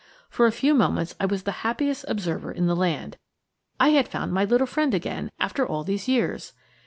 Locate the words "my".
4.33-4.45